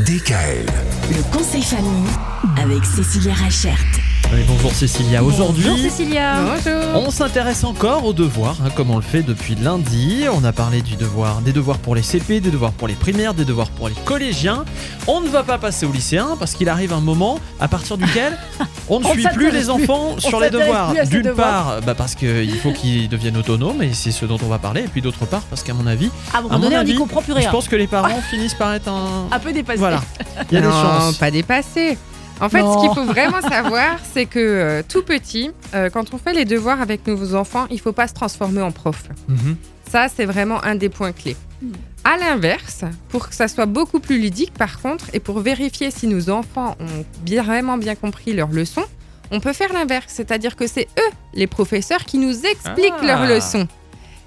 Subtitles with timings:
[0.00, 0.64] DKL.
[1.10, 2.08] Le conseil famille
[2.56, 3.76] avec Cécilia Rachert.
[4.34, 5.22] Oui, bonjour Cécilia.
[5.22, 6.36] Aujourd'hui, Bonjour Cécilia.
[6.94, 10.24] on s'intéresse encore aux devoirs, hein, comme on le fait depuis lundi.
[10.32, 13.34] On a parlé du devoir, des devoirs pour les CP, des devoirs pour les primaires,
[13.34, 14.64] des devoirs pour les collégiens.
[15.06, 18.38] On ne va pas passer aux lycéens parce qu'il arrive un moment à partir duquel
[18.88, 19.70] on ne On suit plus les plus.
[19.70, 20.94] enfants On sur les devoirs.
[21.10, 24.58] D'une part, bah, parce qu'il faut qu'ils deviennent autonomes et c'est ce dont on va
[24.58, 24.80] parler.
[24.82, 26.80] Et puis d'autre part, parce qu'à mon avis, À un à moment mon donné, on
[26.80, 27.50] avis, n'y comprend plus je rien.
[27.50, 29.28] pense que les parents finissent par être un.
[29.30, 29.78] Un peu dépassé.
[29.78, 30.00] Voilà.
[30.50, 31.16] Il y a des non, chances.
[31.18, 31.98] pas dépassé.
[32.42, 32.74] En fait, Non.
[32.80, 36.44] ce qu'il faut vraiment savoir, c'est que euh, tout petit, euh, quand on fait les
[36.44, 39.04] devoirs avec nos enfants, il faut pas se transformer en prof.
[39.28, 39.56] Mhm.
[39.90, 41.36] Ça, c'est vraiment un des points clés.
[41.62, 41.68] Mm.
[42.04, 46.06] À l'inverse, pour que ça soit beaucoup plus ludique, par contre, et pour vérifier si
[46.08, 48.82] nos enfants ont bien, vraiment bien compris leur leçon,
[49.30, 53.06] on peut faire l'inverse, c'est-à-dire que c'est eux, les professeurs, qui nous expliquent Ah.
[53.06, 53.68] leur leçon.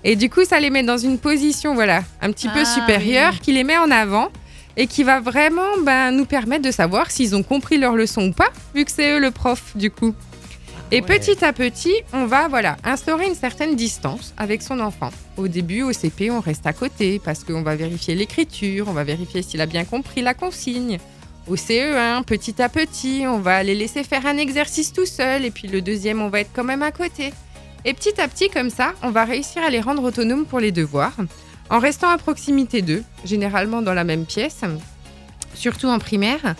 [0.05, 3.33] Et du coup, ça les met dans une position, voilà, un petit peu Ah, supérieure,
[3.33, 3.39] oui.
[3.41, 4.29] qui les met en avant
[4.77, 8.33] et qui va vraiment ben, nous permettre de savoir s'ils ont compris leur leçon ou
[8.33, 10.13] pas, vu que c'est eux le prof, du coup.
[10.91, 11.01] Et ouais.
[11.01, 15.09] petit à petit, on va voilà instaurer une certaine distance avec son enfant.
[15.35, 19.03] Au début, au CP, on reste à côté parce qu'on va vérifier l'écriture, on va
[19.03, 20.99] vérifier s'il a bien compris la consigne.
[21.47, 25.51] Au CE1, petit à petit, on va les laisser faire un exercice tout seul et
[25.51, 27.33] puis le deuxième, on va être quand même à côté.
[27.83, 30.71] Et petit à petit, comme ça, on va réussir à les rendre autonomes pour les
[30.71, 31.15] devoirs
[31.69, 34.61] en restant à proximité d'eux, généralement dans la même pièce,
[35.53, 36.55] surtout en primaire.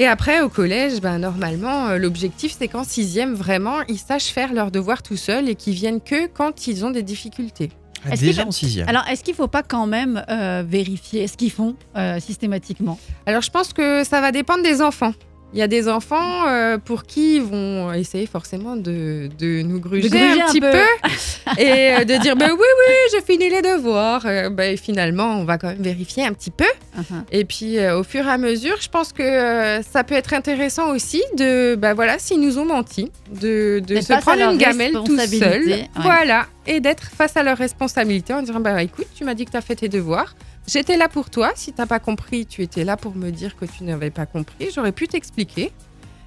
[0.00, 4.52] Et après, au collège, ben, normalement, euh, l'objectif, c'est qu'en sixième, vraiment, ils sachent faire
[4.52, 7.70] leurs devoirs tout seuls et qu'ils viennent que quand ils ont des difficultés.
[8.04, 8.88] Ah, Est-ce Déjà en sixième.
[8.88, 12.96] Alors, est-ce qu'il ne faut pas quand même euh, vérifier ce qu'ils font euh, systématiquement?
[13.26, 15.14] Alors, je pense que ça va dépendre des enfants.
[15.54, 19.80] Il y a des enfants euh, pour qui ils vont essayer forcément de, de nous
[19.80, 20.70] gruger, gruger un un petit peu.
[20.70, 24.26] peu, et euh, de dire ben oui oui j'ai fini les devoirs.
[24.26, 26.66] Euh, ben, finalement on va quand même vérifier un petit peu.
[26.98, 27.24] Uh-huh.
[27.32, 31.22] Et puis au fur et à mesure, je pense que ça peut être intéressant aussi
[31.38, 33.10] de, bah voilà, s'ils nous ont menti,
[33.40, 35.88] de, se prendre une gamelle tout seul, ouais.
[35.96, 39.52] voilà, et d'être face à leur responsabilité en disant bah écoute, tu m'as dit que
[39.52, 40.34] tu as fait tes devoirs,
[40.68, 43.64] j'étais là pour toi, si t'as pas compris, tu étais là pour me dire que
[43.64, 45.72] tu n'avais pas compris, j'aurais pu t'expliquer.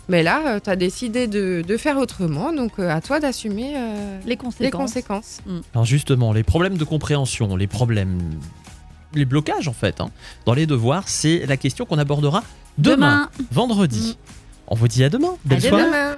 [0.09, 4.19] Mais là, tu as décidé de, de faire autrement, donc euh, à toi d'assumer euh,
[4.25, 5.40] Les les conséquences.
[5.74, 8.19] Alors justement, les problèmes de compréhension, les problèmes,
[9.13, 10.09] les blocages en fait, hein,
[10.46, 12.44] dans les devoirs, c'est la question qu'on abordera
[12.78, 14.18] demain, vendredi.
[14.68, 15.35] On vous dit à demain.
[15.46, 15.84] Belle À soirée.
[15.85, 16.18] Demain.